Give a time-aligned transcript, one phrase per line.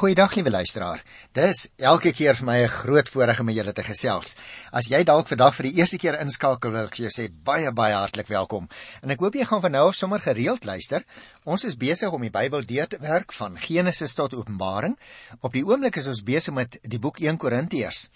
[0.00, 1.02] Goeiedag lieve luisteraar.
[1.36, 4.34] Dis elke keer vir my 'n groot voorreg om met julle te gesels.
[4.72, 7.92] As jy dalk vandag vir die eerste keer inskakel, wil ek jou sê baie baie
[7.92, 8.68] hartlik welkom.
[9.02, 11.04] En ek hoop jy gaan van nou af sommer gereeld luister.
[11.48, 14.98] Ons is besig om die Bybel deur te werk van Genesis tot Openbaring.
[15.40, 18.08] Op die oomblik is ons besig met die boek 1 Korintiërs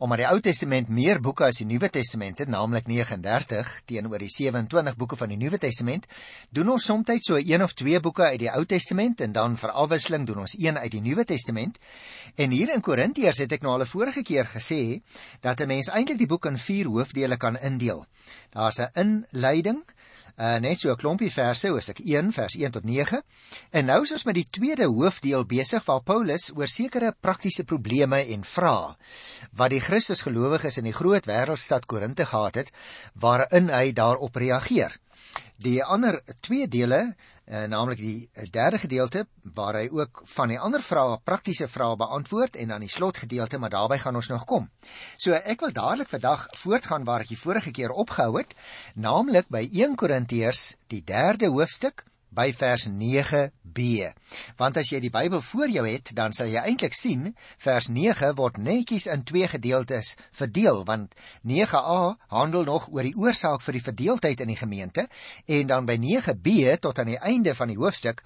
[0.00, 4.30] omdat die Ou Testament meer boeke as die Nuwe Testament het, naamlik 39 teenoor die
[4.32, 6.06] 27 boeke van die Nuwe Testament,
[6.48, 9.74] doen ons soms so een of twee boeke uit die Ou Testament en dan vir
[9.76, 11.76] afwisseling doen ons een uit die Nuwe Testament.
[12.36, 15.02] En hier in Korintiërs het ek nou al 'n vorige keer gesê
[15.42, 18.06] dat 'n mens eintlik die boek in vier hoofdele kan indeel.
[18.52, 19.84] Daar's 'n inleiding,
[20.40, 23.20] uh, net so 'n klompie verse, soos ek 1 vers 1 tot 9.
[23.72, 28.24] En nou is ons met die tweede hoofdeel besig waar Paulus oor sekere praktiese probleme
[28.32, 28.96] en vrae
[29.52, 32.72] wat die Christusgelowiges in die groot wêreldstad Korinte gehad het,
[33.14, 34.96] waarin hy daarop reageer.
[35.60, 37.00] Die ander twee dele
[37.50, 41.96] uh, naamlik die eh, derde gedeelte waar hy ook van die ander vrae, praktiese vrae
[42.00, 44.68] beantwoord en dan die slotgedeelte, maar daarbey gaan ons nog kom.
[45.16, 48.54] So ek wil dadelik vandag voortgaan waar ek die vorige keer opgehou het,
[48.94, 54.10] naamlik by 1 Korintiërs, die derde hoofstuk by vers 9b.
[54.58, 58.32] Want as jy die Bybel voor jou het, dan sal jy eintlik sien vers 9
[58.38, 61.14] word netjies in twee gedeeltes verdeel, want
[61.46, 61.98] 9a
[62.32, 65.08] handel nog oor die oorsaak vir die verdeeldheid in die gemeente
[65.46, 68.22] en dan by 9b tot aan die einde van die hoofstuk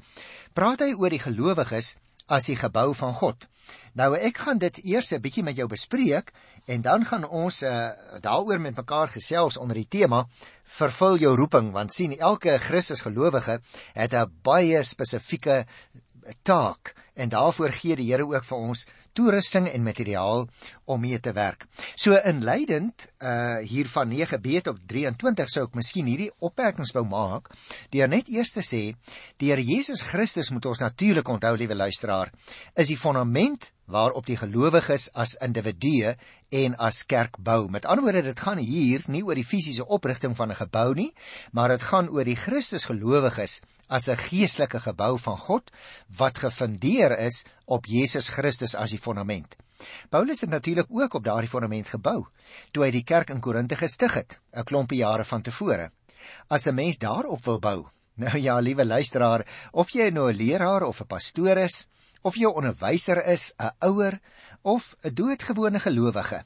[0.52, 3.48] praat hy oor die gelowiges as die gebou van God.
[3.96, 6.32] Nou ek gaan dit eers 'n bietjie met jou bespreek
[6.64, 10.24] en dan gaan ons uh, daaroor met mekaar gesels onder die tema
[10.64, 13.60] vervul jou roeping want sien elke Christus gelowige
[13.92, 15.66] het 'n baie spesifieke
[16.42, 20.46] taak en daarvoor gee die Here ook vir ons toerusting en materiaal
[20.90, 21.66] om mee te werk.
[21.94, 27.52] So inleidend uh hier van 9b tot 23 sou ek miskien hierdie opmerkings wou maak
[27.94, 28.82] deur net eers te sê
[29.44, 32.32] Here Jesus Christus moet ons natuurlik onthou liewe luisteraar
[32.74, 36.14] is die fondament waarop die gelowiges as individue
[36.54, 37.68] en as kerk bou.
[37.68, 41.12] Met ander woorde, dit gaan hier nie oor die fisiese oprigting van 'n gebou nie,
[41.52, 45.70] maar dit gaan oor die Christusgelowiges as 'n geestelike gebou van God
[46.18, 49.56] wat gefundeer is op Jesus Christus as die fondament.
[50.08, 52.26] Paulus het natuurlik ook op daardie fondament gebou
[52.72, 55.90] toe hy die kerk in Korinthe gestig het, 'n klompie jare van tevore.
[56.48, 57.86] As 'n mens daarop wil bou,
[58.24, 61.88] nou ja, liewe luisteraar, of jy nou 'n leraar of 'n pastoor is,
[62.22, 64.20] of jy 'n onderwyser is, 'n ouer
[64.62, 66.44] of 'n doodgewone gelowige,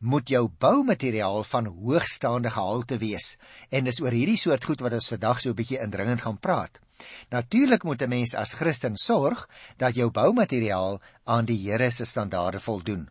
[0.00, 3.36] moet jou boumateriaal van hoogstaande gehalte wees.
[3.68, 6.80] En dis oor hierdie soort goed wat ons vandag so 'n bietjie indringend gaan praat.
[7.28, 12.60] Natuurlik moet 'n mens as Christen sorg dat jou boumateriaal aan die Here se standaarde
[12.60, 13.08] voldoen.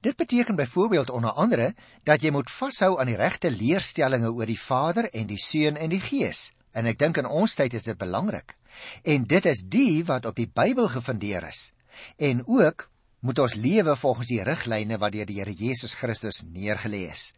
[0.00, 4.60] Dit beteken byvoorbeeld onder andere dat jy moet vashou aan die regte leerstellings oor die
[4.60, 6.52] Vader en die Seun en die Gees.
[6.72, 8.56] En ek dink in ons tyd is dit belangrik.
[9.02, 11.72] En dit is die wat op die Bybel gefundeer is.
[12.16, 12.88] En ook
[13.22, 17.30] moet ons lewe volgens die riglyne wat deur die Here Jesus Christus neergelê is.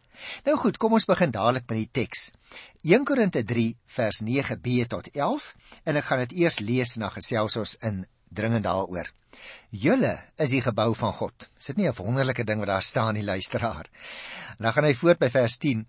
[0.47, 2.31] Nou goed, kom ons begin dadelik met die teks.
[2.81, 5.51] 1 Korinte 3 vers 9b tot 11
[5.85, 9.11] en ek gaan dit eers lees na gesels ons in dringend daaroor.
[9.69, 11.49] Julle is die gebou van God.
[11.59, 13.85] Is dit nie 'n wonderlike ding wat daar staan die luisteraar?
[14.57, 15.85] Dan gaan hy voort by vers 10.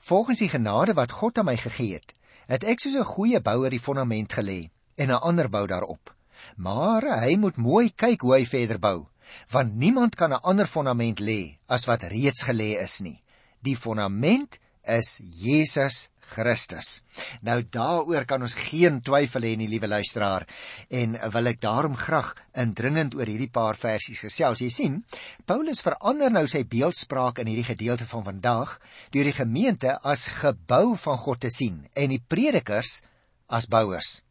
[0.00, 2.14] Volgens die genade wat God aan my gegee het,
[2.46, 6.14] het ek soos 'n goeie bouer die fondament gelê en 'n ander bou daarop.
[6.56, 9.08] Maar hy moet mooi kyk hoe hy verder bou,
[9.50, 13.22] want niemand kan 'n ander fondament lê as wat reeds gelê is nie.
[13.62, 17.02] Die fondament is Jesus Christus.
[17.46, 20.46] Nou daaroor kan ons geen twyfel hê nie, liewe luisteraar,
[20.90, 24.62] en wil ek daarom graag indringend oor hierdie paar versies gesels.
[24.62, 24.98] Jy sien,
[25.46, 28.78] Paulus verander nou sy beeldspraak in hierdie gedeelte van vandag
[29.14, 33.00] deur die gemeente as gebou van God te sien en die predikers
[33.46, 34.25] as bouers.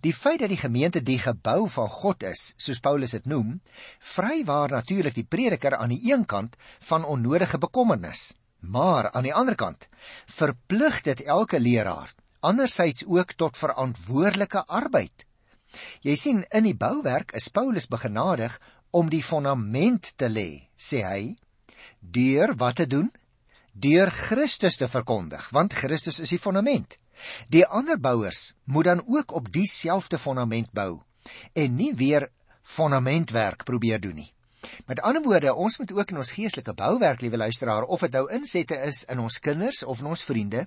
[0.00, 3.60] Die feit dat die gemeente die gebou van God is, soos Paulus dit noem,
[4.00, 6.56] vrywaar natuurlik die prediker aan die een kant
[6.88, 9.88] van onnodige bekommernis, maar aan die ander kant
[10.26, 12.14] verplig dit elke leraar
[12.44, 15.24] andersins ook tot verantwoordelike arbeid.
[16.04, 18.58] Jy sien in die bouwerk is Paulus begenadig
[18.94, 21.22] om die fondament te lê, sê hy,
[21.98, 23.08] deur wat te doen?
[23.72, 26.98] Deur Christus te verkondig, want Christus is die fondament.
[27.48, 31.02] Die ander bouers moet dan ook op dieselfde fondament bou
[31.52, 32.28] en nie weer
[32.62, 34.32] fondamentwerk probeer doen nie.
[34.86, 38.24] Met ander woorde, ons moet ook in ons geestelike bouwerk, liewe luisteraar, of dit nou
[38.32, 40.66] insette is in ons kinders of in ons vriende,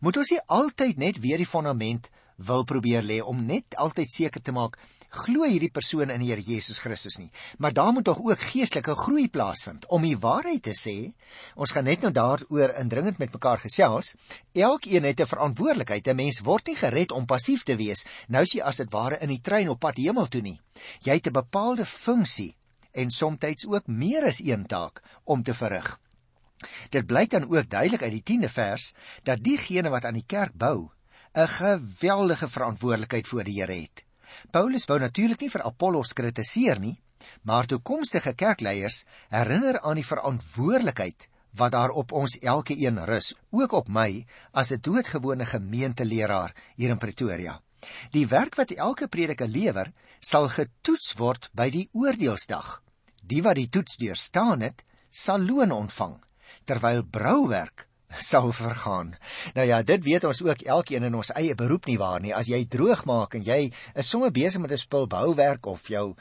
[0.00, 4.42] moet ons nie altyd net weer die fondament wil probeer lê om net altyd seker
[4.42, 4.78] te maak
[5.14, 7.30] glo hierdie persoon in die Here Jesus Christus nie.
[7.58, 9.86] Maar daar moet tog ook geestelike groei plaasvind.
[9.86, 11.14] Om die waarheid te sê,
[11.54, 14.14] ons gaan net nou daaroor indringend met mekaar gesels.
[14.52, 16.08] Elkeen het 'n verantwoordelikheid.
[16.08, 18.06] 'n Mens word nie gered om passief te wees.
[18.28, 20.60] Nou as jy as dit ware in die trein op pad hemel toe nie.
[21.02, 22.56] Jy het 'n bepaalde funksie
[22.92, 26.00] en soms ook meer as een taak om te verrig.
[26.90, 30.54] Dit blyk dan ook duidelik uit die 10de vers dat diegene wat aan die kerk
[30.54, 30.90] bou,
[31.34, 34.03] 'n geweldige verantwoordelikheid voor die Here het.
[34.50, 36.96] Paulus wou natuurlik nie vir Apollos kritiseer nie,
[37.42, 43.88] maar toekomstige kerkleiers herinner aan die verantwoordelikheid wat daar op ons elkeen rus, ook op
[43.88, 47.60] my as 'n doodgewone gemeenteleraar hier in Pretoria.
[48.10, 52.82] Die werk wat elke prediker lewer, sal getoets word by die oordeelsdag.
[53.22, 56.20] Die wat die toets deurstaan het, sal loon ontvang,
[56.64, 59.14] terwyl brouwerk sal vergaan.
[59.54, 62.34] Nou ja, dit weet ons ook elkeen in ons eie beroep nie waar nie.
[62.34, 66.14] As jy droog maak en jy is sommer besig met 'n spul bouwerk of jou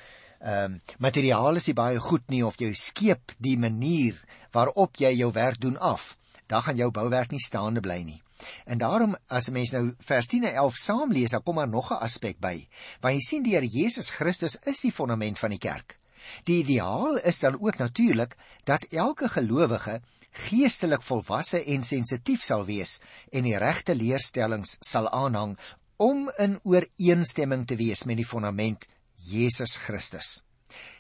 [0.44, 4.18] ehm um, materiaal is nie baie goed nie of jou skeep die manier
[4.52, 8.22] waarop jy jou werk doen af, dan gaan jou bouwerk nie staande bly nie.
[8.66, 11.68] En daarom as 'n mens nou vers 10 en 11 saam lees, dan kom daar
[11.68, 12.68] nog 'n aspek by.
[13.00, 15.98] Want jy sien die Here Jesus Christus is die fondament van die kerk.
[16.44, 20.02] Die ideaal is dan ook natuurlik dat elke gelowige
[20.34, 23.00] geestelik volwasse en sensitief sal wees
[23.32, 25.58] en die regte leerstellings sal aanhang
[25.98, 30.42] om in ooreenstemming te wees met die fondament Jesus Christus.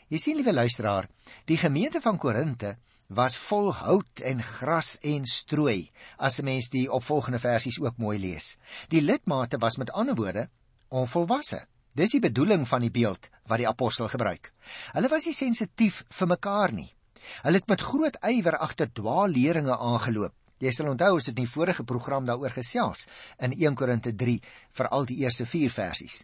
[0.10, 1.08] Jy sien liewe luisteraar,
[1.50, 2.76] die gemeente van Korinte
[3.14, 8.20] was vol hout en gras en strooi as 'n mens die opvolgende versies ook mooi
[8.20, 8.58] lees.
[8.90, 10.50] Die lidmate was met ander woorde
[10.90, 11.66] onvolwasse.
[11.94, 14.54] Dis die bedoeling van die beeld wat die apostel gebruik.
[14.94, 16.94] Hulle was nie sensitief vir mekaar nie.
[17.44, 20.34] Hulle het met groot ywer agter dwaalleringe aangeloop.
[20.64, 23.08] Jy sal onthou ons het in die vorige program daaroor gesels
[23.44, 24.38] in 1 Korinte 3
[24.78, 26.22] vir al die eerste 4 versies.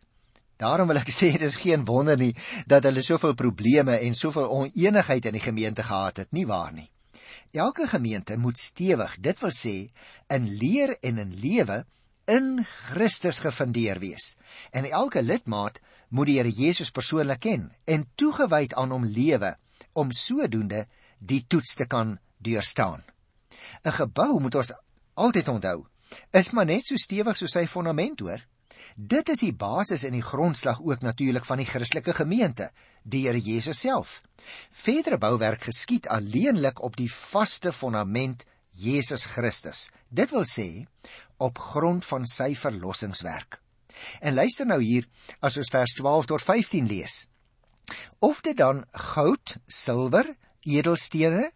[0.60, 2.34] Daarom wil ek sê dis geen wonder nie
[2.68, 6.90] dat hulle soveel probleme en soveel oneenigheid in die gemeente gehad het, nie waar nie.
[7.52, 9.78] Elke gemeente moet stewig, dit wil sê,
[10.30, 11.84] in leer en in lewe
[12.30, 14.36] in Christus gefundeer wees.
[14.72, 15.80] En elke lidmaat
[16.14, 19.56] moet die Here Jesus persoonlik ken en toegewyd aan hom lewe
[20.00, 20.86] om sodoende
[21.20, 23.04] die toets te kan deurstaan.
[23.84, 24.74] 'n Gebou moet ons
[25.14, 25.86] altyd onthou,
[26.32, 28.42] is maar net so stewig soos sy fondament hoor.
[28.96, 32.72] Dit is die basis en die grondslag ook natuurlik van die Christelike gemeente,
[33.04, 34.22] die Here Jesus self.
[34.72, 39.90] Verdere bouwerk geskied alleenlik op die vaste fondament Jesus Christus.
[40.10, 40.86] Dit wil sê
[41.38, 43.62] op grond van sy verlossingswerk.
[44.20, 45.08] En luister nou hier
[45.40, 47.29] as ons vers 12 tot 15 lees.
[48.20, 50.36] Of dit dan goud, silwer,
[50.68, 51.52] edelstene,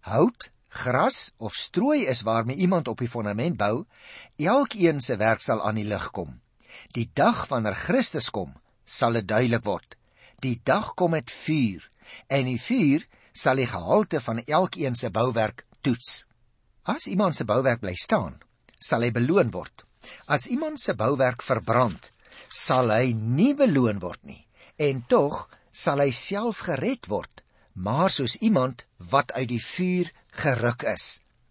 [0.00, 3.84] hout, gras of strooi is waarmee iemand op die fondament bou,
[4.36, 6.40] elkeen se werk sal aan die lig kom.
[6.94, 8.54] Die dag wanneer Christus kom,
[8.84, 9.96] sal dit duidelik word.
[10.44, 11.88] Die dag kom met vuur
[12.32, 16.24] en die vuur sal die gehalte van elkeen se bouwerk toets.
[16.88, 18.38] As iemand se bouwerk bly staan,
[18.78, 19.84] sal hy beloon word.
[20.26, 22.10] As iemand se bouwerk verbrand,
[22.48, 24.44] sal hy nie beloon word nie.
[24.78, 27.44] En tog sal hy self gered word,
[27.78, 30.10] maar soos iemand wat uit die vuur
[30.42, 31.08] geruk is.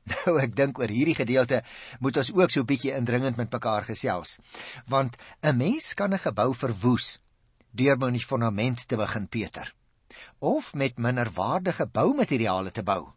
[0.11, 1.61] Nou ek dink oor hierdie gedeelte
[1.99, 4.39] moet ons ook so 'n bietjie indringend met mekaar gesels.
[4.87, 7.19] Want 'n mens kan 'n gebou verwoes
[7.71, 9.73] deur met die fondament te begin Peter
[10.39, 13.11] of met minderwaardige boumateriale te bou.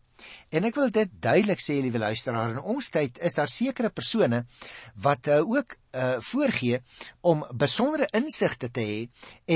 [0.50, 4.44] En ek wil dit duidelik sê, liewe luisteraar, in ons tyd is daar sekere persone
[4.94, 6.82] wat uh, ook uh, voorgee
[7.20, 9.00] om besondere insigte te hê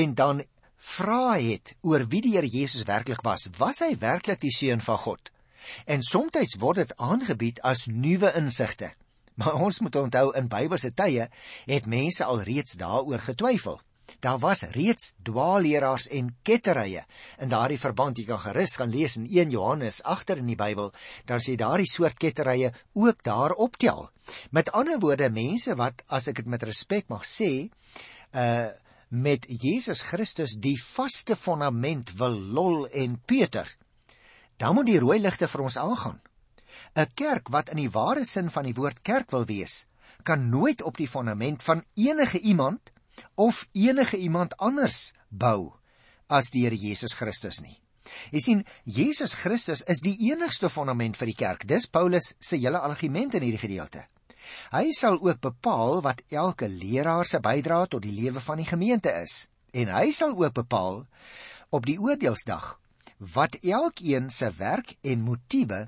[0.00, 0.42] en dan
[0.84, 3.48] vra het oor wie die Here Jesus werklik was.
[3.58, 5.30] Was hy werklik die seun van God?
[5.88, 8.92] En soms word dit aangebied as nuwe insigte.
[9.40, 11.28] Maar ons moet onthou in Bybelse tye
[11.66, 13.80] het mense al reeds daaroor getwyfel.
[14.20, 17.02] Daar was reeds dwaalleraars en ketterye.
[17.40, 20.92] In daardie verband jy kan gerus gaan lees in 1 Johannes agter in die Bybel,
[21.24, 24.10] dan sê daardie soort ketterye ook daar optel.
[24.50, 27.68] Met ander woorde mense wat as ek dit met respek mag sê,
[28.32, 28.70] uh
[29.14, 33.68] met Jesus Christus die vaste fondament wil lol en Peter
[34.56, 36.20] dan moet die rooi ligte vir ons aangaan.
[36.94, 39.86] 'n Kerk wat in die ware sin van die woord kerk wil wees,
[40.22, 42.92] kan nooit op die fondament van enige iemand
[43.34, 45.74] of enige iemand anders bou
[46.26, 47.80] as die Here Jesus Christus nie.
[48.30, 51.66] Jy sien, Jesus Christus is die enigste fondament vir die kerk.
[51.66, 54.06] Dis Paulus se hele argument in hierdie gedeelte.
[54.72, 59.12] Hy sal ook bepaal wat elke leraar se bydrae tot die lewe van die gemeente
[59.22, 61.02] is en hy sal ook bepaal
[61.74, 62.74] op die oordeelsdag
[63.34, 65.86] wat elkeen se werk en motiewe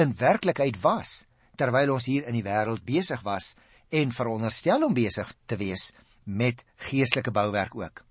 [0.00, 1.24] in werklikheid was
[1.60, 3.54] terwyl ons hier in die wêreld besig was
[3.90, 5.90] en veronderstel om besig te wees
[6.24, 8.04] met geestelike bouwerk ook.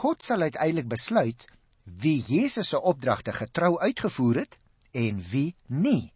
[0.00, 1.46] God sal uiteindelik besluit
[1.84, 4.58] wie Jesus se opdragte getrou uitgevoer het
[4.96, 6.12] en wie nie.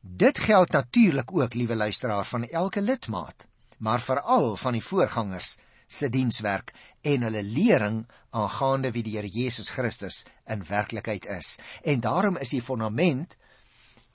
[0.00, 3.46] Dit geld natuurlik ook, liewe luisteraar, van elke lidmaat,
[3.78, 5.56] maar veral van die voorgangers
[5.86, 11.56] se dienswerk en hulle lering aangaande wie die Here Jesus Christus in werklikheid is.
[11.82, 13.36] En daarom is die fondament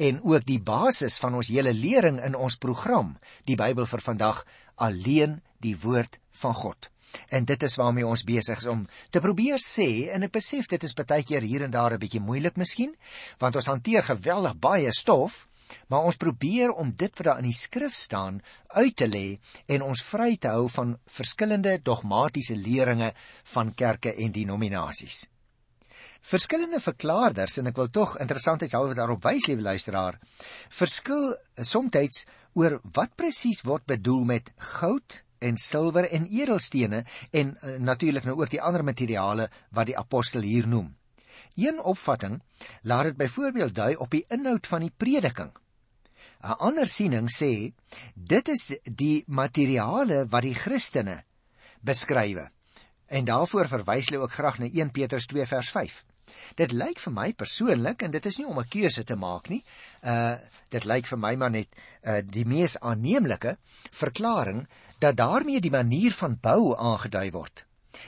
[0.01, 3.15] en ook die basis van ons hele lering in ons program,
[3.45, 6.89] die Bybel vir vandag, alleen die woord van God.
[7.27, 10.83] En dit is waarmee ons besig is om te probeer sê en ek besef dit
[10.87, 12.95] is baie keer hier en daar 'n bietjie moeilik miskien,
[13.37, 15.47] want ons hanteer geweldig baie stof,
[15.87, 19.85] maar ons probeer om dit wat daar in die skrif staan uit te lê en
[19.85, 23.13] ons vry te hou van verskillende dogmatiese leringe
[23.53, 25.25] van kerke en denominasies.
[26.21, 30.19] Verskillende verklaarders en ek wil tog interessantheidshalwe daarop wys, liewe luisteraar,
[30.69, 37.77] verskil soms oor wat presies word bedoel met goud en silwer en edelstene en uh,
[37.79, 40.91] natuurlik nou ook die ander materiale wat die apostel hier noem.
[41.55, 42.41] Een opvatting
[42.87, 45.51] laat dit byvoorbeeld dui op die inhoud van die prediking.
[46.41, 47.73] 'n Ander siening sê
[48.15, 51.23] dit is die materiale wat die Christene
[51.85, 52.49] beskrywe.
[53.05, 56.03] En daarvoor verwys hulle ook graag na 1 Petrus 2 vers 5.
[56.55, 59.63] Dit lyk vir my persoonlik en dit is nie om 'n keuse te maak nie.
[60.03, 60.37] Uh
[60.69, 61.69] dit lyk vir my maar net
[62.03, 63.57] uh die mees aanneemlike
[63.91, 64.67] verklaring
[64.99, 67.65] dat daarmee die manier van bou aangedui word.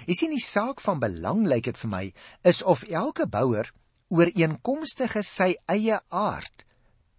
[0.07, 3.73] Jy sien die saak van belang lyk dit vir my is of elke bouer
[4.07, 6.65] ooreenkomstige sy eie aard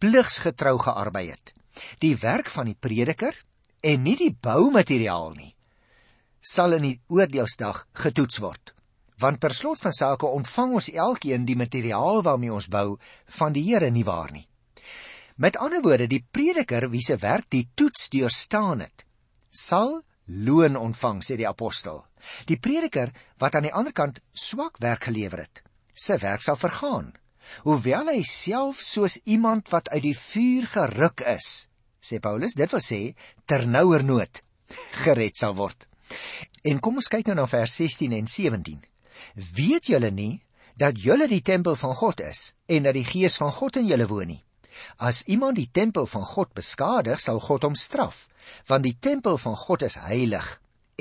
[0.05, 1.55] pligsgetrou gearbei het.
[2.05, 3.35] Die werk van die prediker
[3.81, 5.55] en nie die boumateriaal nie
[6.45, 8.75] sal in die oordeelsdag getoets word.
[9.19, 12.99] Want per slot van sake ontvang ons elkeen die materiaal waarmee ons bou
[13.39, 14.47] van die Here nie waar nie.
[15.37, 19.07] Met ander woorde, die prediker wie se werk die toets deurstaan het,
[19.51, 22.05] sal loon ontvang sê die apostel.
[22.47, 25.63] Die prediker wat aan die ander kant swak werk gelewer het,
[25.95, 27.15] sy werk sal vergaan.
[27.65, 31.67] Hoewel hy self soos iemand wat uit die vuur geruk is,
[32.05, 33.01] sê Paulus, dit wil sê
[33.49, 34.43] ternouer nood
[35.05, 35.87] gered sal word.
[36.65, 38.81] En kom ons kyk nou na vers 16 en 17.
[39.57, 40.41] Weet julle nie
[40.81, 44.09] dat julle die tempel van God is en dat die Gees van God in julle
[44.11, 44.43] woon nie?
[44.99, 48.27] As iemand die tempel van God beskadig, sal God hom straf
[48.69, 50.49] want die tempel van God is heilig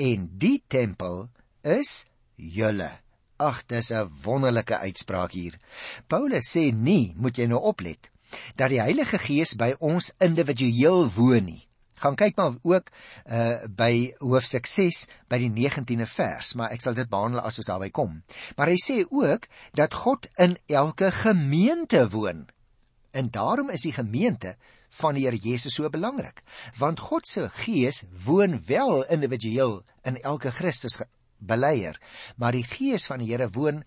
[0.00, 1.26] en die tempel
[1.60, 2.04] is
[2.36, 3.03] julle.
[3.44, 5.58] Ag, dis 'n wonderlike uitspraak hier.
[6.08, 8.10] Paulus sê nie, moet jy nou oplet,
[8.56, 11.68] dat die Heilige Gees by ons individueel woon nie.
[11.94, 12.88] Gaan kyk maar ook
[13.30, 17.68] uh by hoofstuk 6 by die 19de vers, maar ek sal dit behandel as ons
[17.68, 18.22] daarby kom.
[18.56, 22.46] Maar hy sê ook dat God in elke gemeente woon.
[23.12, 24.56] En daarom is die gemeente
[24.88, 26.42] van die Here Jesus so belangrik,
[26.78, 30.98] want God se Gees woon wel individueel in elke Christus
[31.46, 32.00] beleier,
[32.36, 33.84] maar die Gees van die Here woon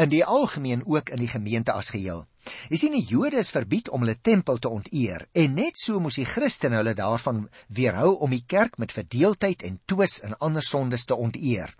[0.00, 2.24] in die algemeen ook in die gemeente as geheel.
[2.72, 6.18] Jy sien die Jode is verbied om hulle tempel te onteer en net so moes
[6.18, 11.06] die Christene hulle daarvan weerhou om die kerk met verdeeldheid en twis en ander sondes
[11.06, 11.70] te onteer.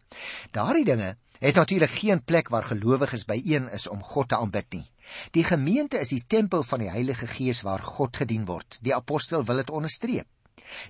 [0.55, 4.87] Daardie dinge het natuurlik geen plek waar gelowiges byeen is om God te aanbid nie.
[5.35, 8.79] Die gemeente is die tempel van die Heilige Gees waar God gedien word.
[8.87, 10.29] Die apostel wil dit onderstreep.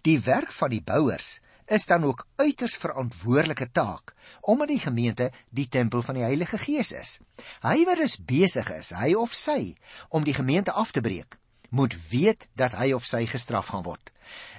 [0.04, 5.68] Die werk van die bouers is dan ook uiters verantwoordelike taak omdat die gemeente die
[5.68, 7.18] tempel van die Heilige Gees is.
[7.62, 9.74] Hy wat dus besig is, hy of sy,
[10.08, 11.36] om die gemeente af te breek,
[11.70, 14.10] moet weet dat hy of sy gestraf gaan word.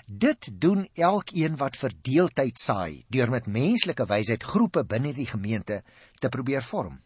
[0.06, 5.82] Dit doen elkeen wat verdeeldheid saai deur met menslike wysheid groepe binne die gemeente
[6.20, 7.00] te probeer vorm.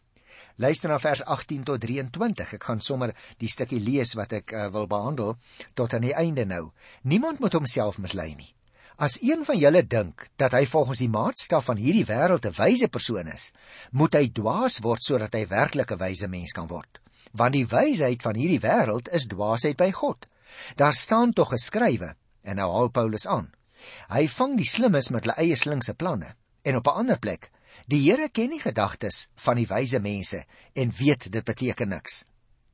[0.58, 2.56] Luister na vers 18 tot 23.
[2.58, 5.36] Ek gaan sommer die stukkie lees wat ek uh, wil behandel
[5.78, 6.72] tot aan die einde nou.
[7.04, 8.57] Niemand moet homself mislei nie.
[8.98, 12.88] As een van julle dink dat hy volgens die maatstaf van hierdie wêreld 'n wyse
[12.88, 13.52] persoon is,
[13.92, 17.00] moet hy dwaas word sodat hy werklik 'n wyse mens kan word.
[17.32, 20.28] Want die wysheid van hierdie wêreld is dwaasheid by God.
[20.76, 23.54] Daar staan tog geskrywe en nou haal Paulus aan.
[24.10, 26.36] Hy vang die slimmes met hulle eie slinkse planne.
[26.64, 27.52] En op 'n ander plek
[27.86, 30.42] Die Here ken die gedagtes van die wyse mense
[30.74, 32.26] en weet dit beteken niks.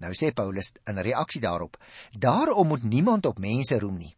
[0.01, 1.77] Nou sê Paulus in reaksie daarop:
[2.12, 4.15] Daarom moet niemand op mense roem nie.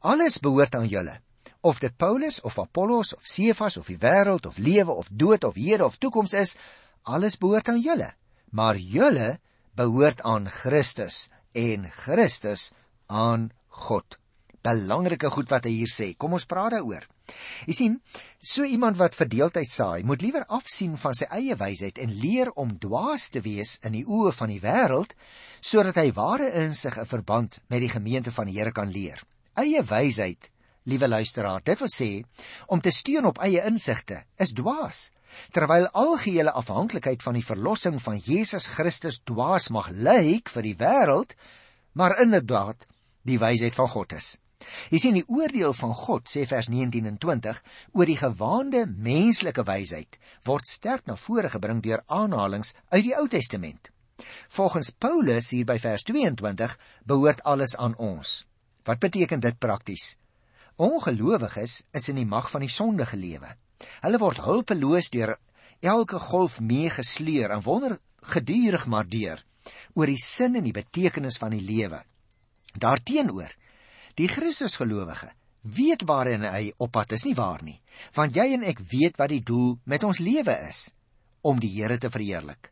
[0.00, 1.20] Alles behoort aan julle.
[1.60, 5.54] Of dit Paulus of Apollos of Cephas of die wêreld of lewe of dood of
[5.54, 6.56] hede of toekoms is,
[7.02, 8.12] alles behoort aan julle.
[8.50, 9.38] Maar julle
[9.74, 12.72] behoort aan Christus en Christus
[13.06, 14.18] aan God.
[14.66, 16.14] Belangrike goed wat hy hier sê.
[16.18, 17.04] Kom ons praat daaroor.
[17.66, 17.94] Jy sien,
[18.38, 22.76] so iemand wat verdeeldheid saai, moet liewer afsien van sy eie wysheid en leer om
[22.82, 25.16] dwaas te wees in die oë van die wêreld
[25.60, 29.22] sodat hy ware insig 'n verband met die gemeente van die Here kan leer.
[29.54, 30.50] Eie wysheid,
[30.86, 32.10] liewe luisteraar, dit wil sê
[32.72, 35.10] om te steun op eie insigte is dwaas.
[35.52, 41.34] Terwyl algehele afhanklikheid van die verlossing van Jesus Christus dwaas mag lyk vir die wêreld,
[41.92, 42.86] maar inderdaad
[43.26, 44.36] die wysheid van God is.
[44.90, 47.58] Jy sien die oordeel van God sê vers 19 en 20
[47.92, 53.26] oor die gewaande menslike wysheid word sterk na vore gebring deur aanhalinge uit die Ou
[53.28, 53.90] Testament.
[54.48, 58.38] Volgens Paulus hier by vers 22 behoort alles aan ons.
[58.86, 60.14] Wat beteken dit prakties?
[60.76, 63.54] Ongelowiges is in die mag van die sonde gelewe.
[64.04, 65.36] Hulle word hulpeloos deur
[65.80, 67.98] elke golf meegesleer en wonder
[68.32, 69.42] gedurig maar deur
[69.94, 72.02] oor die sin en die betekenis van die lewe.
[72.76, 73.52] Daarteenoor
[74.16, 75.28] Die Christusgelowige
[75.76, 77.76] weet waarin hy op pad is nie waar nie,
[78.16, 80.86] want jy en ek weet wat die doel met ons lewe is,
[81.44, 82.70] om die Here te verheerlik.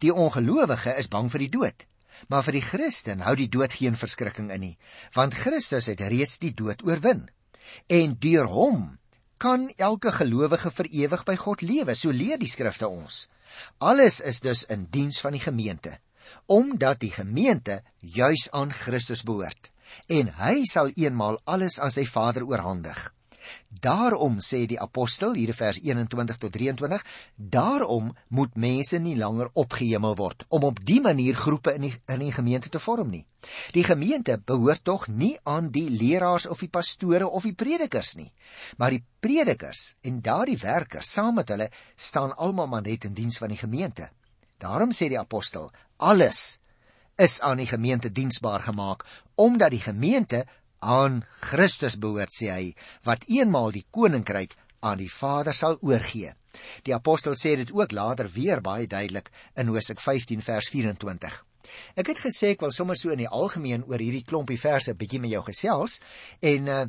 [0.00, 1.84] Die ongelowige is bang vir die dood,
[2.32, 4.78] maar vir die Christen hou die dood geen verskrikking in nie,
[5.12, 7.26] want Christus het reeds die dood oorwin.
[7.86, 8.98] En deur hom
[9.36, 13.26] kan elke gelowige vir ewig by God lewe, so leer die skrifte ons.
[13.78, 15.98] Alles is dus in diens van die gemeente,
[16.46, 19.70] omdat die gemeente juis aan Christus behoort
[20.06, 22.98] en hy sal eenmaal alles aan sy Vader oorhandig.
[23.68, 27.04] Daarom sê die apostel hier in vers 21 tot 23,
[27.36, 32.24] daarom moet mense nie langer opgehemel word om op die manier groepe in die in
[32.24, 33.24] die gemeente te vorm nie.
[33.76, 38.32] Die gemeente behoort tog nie aan die leraars of die pastore of die predikers nie,
[38.78, 43.38] maar die predikers en daardie werkers saam met hulle staan almal maar net in diens
[43.38, 44.10] van die gemeente.
[44.58, 46.58] Daarom sê die apostel, alles
[47.16, 50.46] is aan die gemeente diensbaar gemaak omdat die gemeente
[50.86, 52.66] aan Christus behoort sê hy
[53.08, 54.54] wat eenmaal die koninkryk
[54.86, 56.32] aan die Vader sal oorgee.
[56.86, 61.42] Die apostel sê dit ook later weer baie duidelik in Hosea 15 vers 24.
[61.98, 65.20] Ek het gesê ek wil sommer so in die algemeen oor hierdie klompie verse bietjie
[65.22, 66.00] met jou gesels
[66.40, 66.84] en uh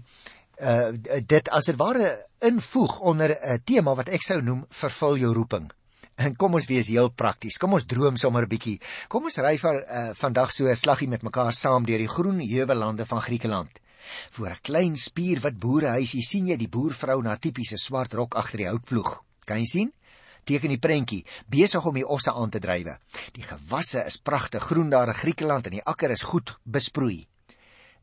[0.57, 0.91] uh
[1.33, 5.71] dit as dit ware invoeg onder 'n tema wat ek sou noem vervul jou roeping.
[6.17, 7.57] En kom ons wees heel prakties.
[7.57, 8.79] Kom ons droom sommer 'n bietjie.
[9.07, 12.39] Kom ons ry vir uh, vandag so 'n slaggie met mekaar saam deur die groen
[12.39, 13.79] heuwelande van Griekeland.
[14.31, 18.69] Voor 'n klein spierwit boerehuisie sien jy die boervrou na tipiese swart rok agter die
[18.69, 19.23] houtploeg.
[19.45, 19.93] Kan jy sien?
[20.43, 22.97] Teken die prentjie, besig om die osse aan te drywe.
[23.35, 27.27] Die gewasse is pragtig groen daar in Griekeland en die akker is goed besproei.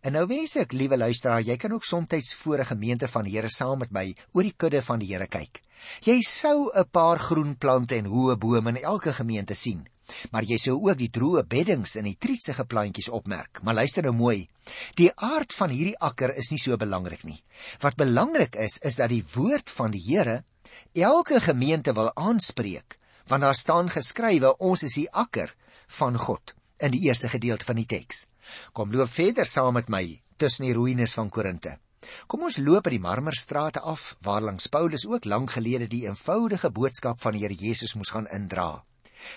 [0.04, 3.36] En nou wens ek, liewe luisteraar, jy kan ook soms voor 'n gemeente van die
[3.36, 5.62] Here saam met my oor die kudde van die Here kyk.
[6.04, 9.88] Jy sou 'n paar groen plante en hoë bome in elke gemeente sien,
[10.30, 13.62] maar jy sou ook die droë beddings en die trietsige plantjies opmerk.
[13.62, 14.48] Maar luister nou mooi.
[14.98, 17.40] Die aard van hierdie akker is nie so belangrik nie.
[17.80, 20.42] Wat belangrik is, is dat die woord van die Here
[20.94, 25.54] elke gemeente wil aanspreek, want daar staan geskrywe ons is die akker
[25.98, 28.26] van God in die eerste gedeelte van die teks.
[28.72, 30.04] Kom loop verder saam met my
[30.36, 31.78] tussen die ruïnes van Korinte.
[32.28, 36.70] Kom ons loop by die marmerstrate af waar langs Paulus ook lank gelede die eenvoudige
[36.70, 38.84] boodskap van die Here Jesus moes gaan indra.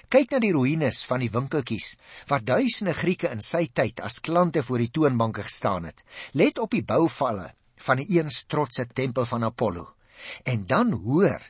[0.10, 1.98] Kyk na die ruïnes van die winkeltjies
[2.30, 6.04] waar duisende Grieke in sy tyd as klante voor die toonbanke gestaan het.
[6.34, 7.54] Let op die bouvalle
[7.88, 9.94] van die eens trotse tempel van Apollo.
[10.44, 11.42] En dan hoor,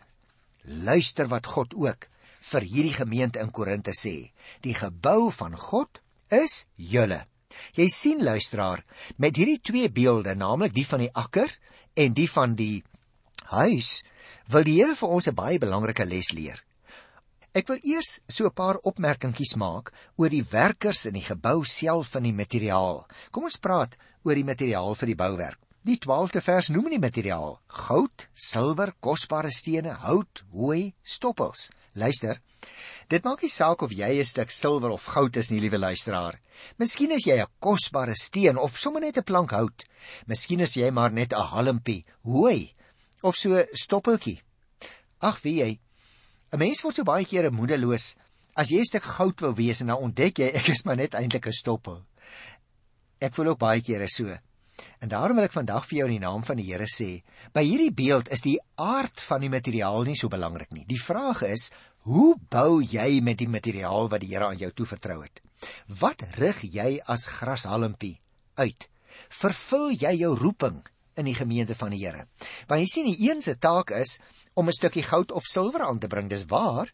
[0.64, 2.10] luister wat God ook
[2.52, 4.32] vir hierdie gemeente in Korinte sê.
[4.62, 6.02] Die gebou van God
[6.34, 7.26] is julle.
[7.74, 8.84] Jy sien luisteraar,
[9.18, 11.52] met hierdie twee beelde, naamlik die van die akker
[11.98, 12.84] en die van die
[13.50, 14.04] huis,
[14.52, 16.64] wil die Here vir ons 'n baie belangrike les leer.
[17.58, 22.12] Ek wil eers so 'n paar opmerkingies maak oor die werkers in die gebou self
[22.14, 23.08] van die materiaal.
[23.32, 25.58] Kom ons praat oor die materiaal vir die bouwerk.
[25.82, 31.72] Die 12de vers noem die materiaal: goud, silwer, kosbare stene, hout, hooi, stoppels.
[31.96, 32.42] Luister,
[33.10, 36.40] Dit maak nie saak of jy 'n stuk silwer of goud is nie, liewe luisteraar.
[36.78, 39.86] Miskien is jy 'n kosbare steen of sommer net 'n plank hout.
[40.28, 42.74] Miskien is jy maar net 'n halmpie, hooi
[43.24, 44.42] of so stoppeltjie.
[45.22, 45.80] Ag, wie jy.
[46.52, 48.16] 'n Mens word so baie kere moedeloos
[48.56, 51.14] as jy 'n stuk goud wou wees en dan ontdek jy ek is maar net
[51.14, 52.06] eintlik 'n stoppel.
[53.20, 54.38] Ek voel ook baie kere so.
[55.02, 57.64] En daarom wil ek vandag vir jou in die naam van die Here sê, by
[57.64, 60.86] hierdie beeld is die aard van die materiaal nie so belangrik nie.
[60.86, 61.72] Die vraag is,
[62.08, 65.42] Hoe bou jy met die materiaal wat die Here aan jou toevertrou het?
[65.92, 68.14] Wat rig jy as grashalmpie
[68.56, 68.86] uit?
[69.28, 70.78] Vervul jy jou roeping
[71.20, 72.24] in die gemeente van die Here?
[72.70, 74.22] Want jy sien die een se taak is
[74.58, 76.90] om 'n stukkie goud of silwer aan te bring, dis waar.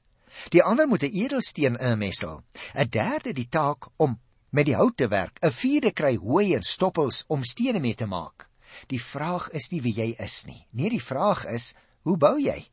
[0.49, 2.43] Die ander moet 'n edelsteen inmessel.
[2.75, 5.39] 'n Derde die taak om met die hout te werk.
[5.41, 8.49] 'n Vierde kry hooi en stoppels om stene mee te maak.
[8.87, 10.67] Die vraag is nie wie jy is nie.
[10.71, 12.67] Nee, die vraag is, hoe bou jy?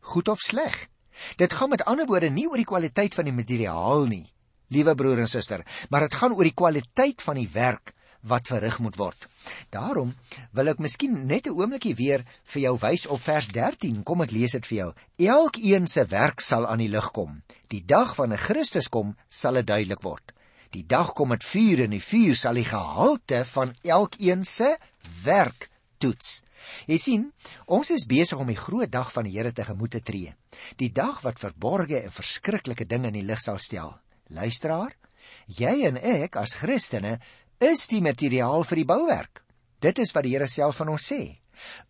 [0.00, 0.88] Goed of sleg?
[1.36, 4.32] Dit gaan met ander woorde nie oor die kwaliteit van die materiaal nie,
[4.68, 7.95] liewe broer en suster, maar dit gaan oor die kwaliteit van die werk
[8.26, 9.26] wat verrig moet word.
[9.70, 10.14] Daarom
[10.56, 14.02] wil ek miskien net 'n oombliekie weer vir jou wys op vers 13.
[14.02, 14.92] Kom ek lees dit vir jou.
[15.18, 17.42] Elkeen se werk sal aan die lig kom.
[17.68, 20.32] Die dag wanneer Christus kom, sal dit duidelik word.
[20.70, 24.76] Die dag kom met vuur en die vuur sal die gehalte van elkeen se
[25.24, 26.42] werk toets.
[26.90, 27.32] Jy sien,
[27.66, 30.34] ons is besig om die groot dag van die Here tegemoet te tree.
[30.76, 33.94] Die dag wat verborgde en verskriklike dinge in die lig sal stel.
[34.28, 34.96] Luisteraar,
[35.46, 37.18] jy en ek as Christene
[37.58, 39.42] is die materiaal vir die bouwerk.
[39.80, 41.38] Dit is wat die Here self van ons sê.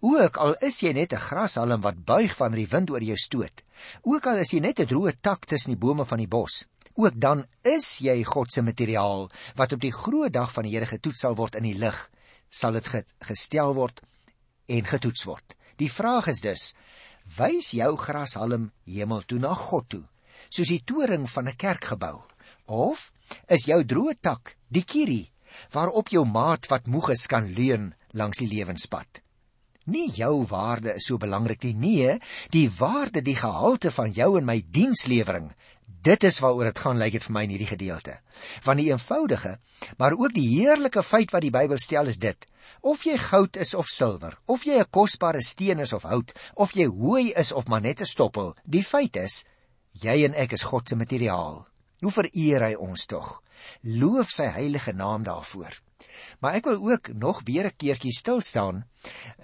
[0.00, 3.62] Ook al is jy net 'n grashalm wat buig van die wind oor jou stoot.
[4.02, 6.66] Ook al is jy net 'n droë tak tussen die bome van die bos.
[6.94, 10.87] Ook dan is jy God se materiaal wat op die groot dag van die Here
[10.87, 12.11] getoets sal word in die lig
[12.48, 12.88] sal dit
[13.20, 14.00] gestel word
[14.68, 15.57] en getoets word.
[15.76, 16.74] Die vraag is dus:
[17.37, 20.05] wys jou grashalm hemel toe na God toe,
[20.48, 22.22] soos die toring van 'n kerkgebou,
[22.66, 23.12] of
[23.48, 25.33] is jou droë tak die kierie
[25.73, 29.23] waarop jou maat wat moeg is kan leun langs die lewenspad?
[29.87, 32.19] Nie jou waarde is so belangrik nie, nee,
[32.51, 35.53] die waarde, die gehalte van jou en my dienslewering
[36.07, 38.12] Dit is waaroor dit gaan lyk dit vir my in hierdie gedeelte.
[38.62, 39.57] Van die eenvoudige,
[39.99, 42.47] maar ook die heerlike feit wat die Bybel stel is dit:
[42.81, 46.75] of jy goud is of silwer, of jy 'n kosbare steen is of hout, of
[46.79, 49.45] jy hooi is of maar net 'n stoppel, die feit is
[49.92, 51.66] jy en ek is God se materiaal.
[52.01, 53.42] Hoe vereer hy ons tog?
[53.83, 55.81] Loof sy heilige naam daarvoor.
[56.40, 58.85] Maar ek wil ook nog weer 'n keertjie stil staan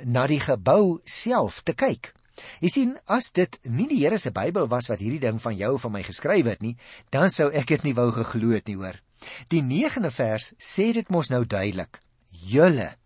[0.05, 2.12] na die gebou self te kyk.
[2.61, 5.79] Jy sien, as dit nie die Here se Bybel was wat hierdie ding van jou
[5.79, 6.77] van my geskryf het nie,
[7.11, 9.01] dan sou ek dit nie wou geglo het nie, hoor.
[9.48, 12.01] Die 9de vers sê dit mos nou duidelik.
[12.31, 12.96] Julle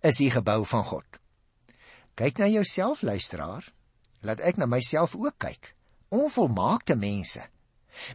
[0.00, 1.20] is die gebou van God.
[2.14, 3.64] Kyk na jouself, luisteraar.
[4.20, 5.74] Laat ek na myself ook kyk.
[6.08, 7.42] Onvolmaakte mense.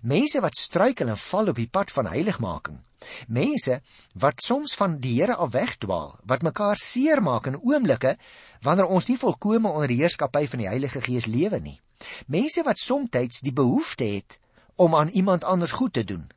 [0.01, 2.79] Mense wat struikel en val op die pad van heiligmaking.
[3.27, 3.81] Mense
[4.13, 8.15] wat soms van die Here af wegdwaal, wat mekaar seermaak in oomblikke
[8.61, 11.79] wanneer ons nie volkome onder die heerskappy van die Heilige Gees lewe nie.
[12.27, 14.39] Mense wat soms die behoefte het
[14.75, 16.29] om aan iemand anders goed te doen,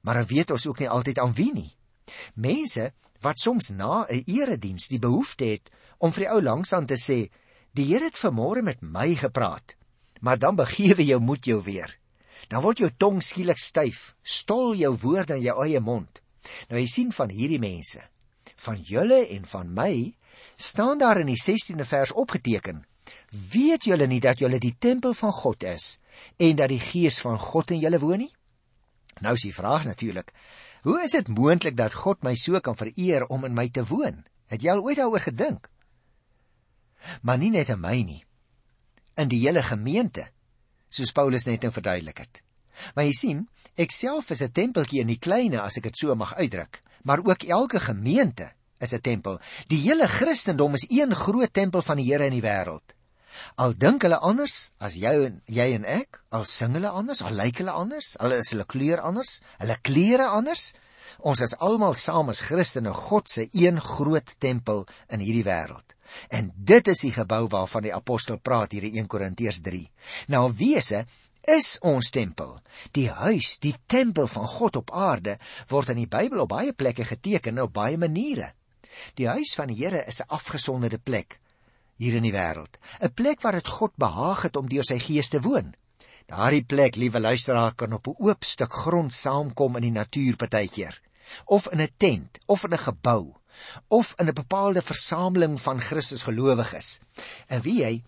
[0.00, 1.76] maar dan weet ons ook nie altyd aan wie nie.
[2.34, 6.96] Mense wat soms na 'n erediens die behoefte het om vir die ou langsaan te
[6.96, 7.30] sê,
[7.72, 9.76] "Die Here het vanmôre met my gepraat."
[10.20, 11.98] Maar dan begewe jou moed jou weer
[12.48, 16.20] dan word jou tong skielik styf, stol jou woorde in jou eie mond.
[16.68, 18.02] Nou jy sien van hierdie mense,
[18.66, 19.94] van julle en van my,
[20.56, 22.84] staan daar in die 16de vers opgeteken:
[23.52, 25.98] Weet julle nie dat julle die tempel van God is
[26.36, 28.32] en dat die Gees van God in julle woon nie?
[29.20, 30.32] Nou is die vraag natuurlik:
[30.82, 34.24] Hoe is dit moontlik dat God my so kan vereer om in my te woon?
[34.52, 35.70] Het jy al ooit daaroor gedink?
[37.22, 38.22] Maar nie net in my nie.
[39.16, 40.30] In die hele gemeente
[40.94, 42.42] soos Paulus net nou verduidelik het.
[42.94, 43.44] Maar jy sien,
[43.76, 47.18] ek self is 'n tempeltjie in die kleine as ek dit so mag uitdruk, maar
[47.18, 49.40] ook elke gemeente is 'n tempel.
[49.68, 52.94] Die hele Christendom is een groot tempel van die Here in die wêreld.
[53.56, 57.34] Al dink hulle anders as jou en jy en ek, al sing hulle anders, al
[57.34, 60.72] lyk hulle anders, al is hulle kleur anders, hulle klere anders,
[61.18, 65.93] ons is almal saam as Christene God se een groot tempel in hierdie wêreld.
[66.28, 69.90] En dit is die gebou waarvan die apostel praat hier in 1 Korintiërs 3.
[70.26, 71.04] Nou wese
[71.44, 72.58] is ons tempel.
[72.96, 77.04] Die huis, die tempel van God op aarde word in die Bybel op baie plekke
[77.04, 78.52] geteken op baie maniere.
[79.18, 81.40] Die huis van die Here is 'n afgesonderde plek
[81.96, 85.28] hier in die wêreld, 'n plek waar dit God behaag het om deur sy gees
[85.28, 85.74] te woon.
[86.26, 91.00] Daardie plek, liewe luisteraar, kan op 'n oop stuk grond saamkom in die natuur partykeer,
[91.44, 93.34] of in 'n tent, of in 'n gebou
[93.88, 96.98] of in 'n bepaalde versameling van Christus gelowiges.
[97.46, 98.02] En wie hy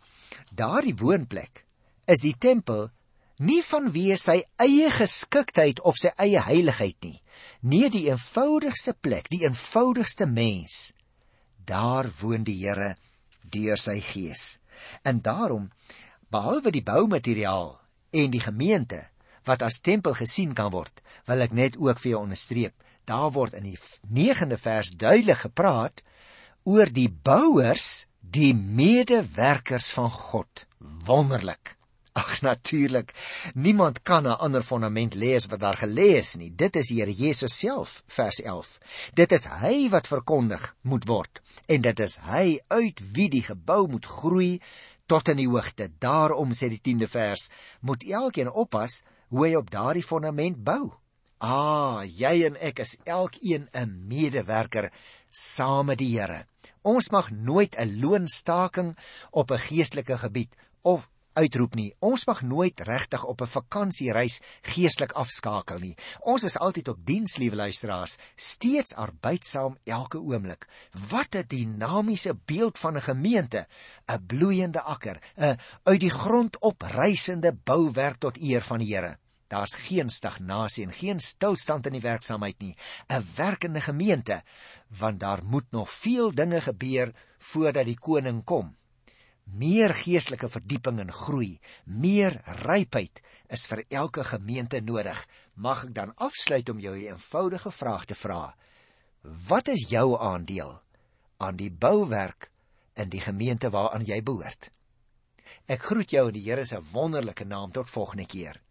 [0.50, 1.64] daardie woonplek
[2.04, 2.90] is die tempel
[3.38, 7.22] nie vanweë sy eie geskiktheid of sy eie heiligheid nie.
[7.60, 10.92] Nee, die eenvoudigste plek, die eenvoudigste mens.
[11.64, 12.96] Daar woon die Here
[13.42, 14.58] deur sy Gees.
[15.02, 15.70] En daarom
[16.30, 17.78] behalwe die boumateriaal
[18.10, 19.06] en die gemeente
[19.44, 23.54] wat as tempel gesien kan word, wil ek net ook vir jou onderstreep daar word
[23.54, 23.78] in die
[24.10, 26.02] 9de vers duidelik gepraat
[26.66, 30.66] oor die bouers, die medewerkers van God.
[31.06, 31.76] Wonderlik.
[32.16, 33.12] Ag natuurlik,
[33.54, 36.50] niemand kan 'n ander fondament lê as wat daar gelê is nie.
[36.50, 38.78] Dit is Here Jesus self, vers 11.
[39.14, 43.88] Dit is hy wat verkondig moet word en dit is hy uit wie die gebou
[43.88, 44.60] moet groei
[45.06, 45.90] tot in die hoogte.
[45.98, 50.94] Daarom sê die 10de vers, moet elkeen oppas hoe hy op daardie fondament bou.
[51.38, 54.90] Ah, jy en ek is elkeen 'n medewerker
[55.30, 56.46] saam met die Here.
[56.82, 58.96] Ons mag nooit 'n loonstaking
[59.30, 61.94] op 'n geestelike gebied of uitroep nie.
[62.00, 65.94] Ons mag nooit regtig op 'n vakansiereis geestelik afskakel nie.
[66.20, 70.66] Ons is altyd op diens, liewe luisteraars, steeds arbeidsaam elke oomblik.
[71.08, 73.66] Wat 'n dinamiese beeld van 'n gemeente,
[74.06, 79.18] 'n bloeiende akker, 'n uit die grond oprysende bouwerk tot eer van die Here.
[79.46, 82.74] Daar's geen stagnasie en geen stilstand in die werksaamheid nie.
[83.08, 84.42] 'n Werkende gemeente,
[84.88, 88.76] want daar moet nog veel dinge gebeur voordat die koning kom.
[89.44, 95.26] Meer geestelike verdieping en groei, meer rypheid is vir elke gemeente nodig.
[95.54, 98.56] Mag ek dan afsluit om jou 'n eenvoudige vraag te vra?
[99.22, 100.82] Wat is jou aandeel
[101.36, 102.50] aan die bouwerk
[102.94, 104.70] in die gemeente waaraan jy behoort?
[105.66, 108.65] Ek groet jou in die Here se wonderlike naam tot volgende keer.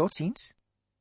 [0.00, 0.59] Tot ziens.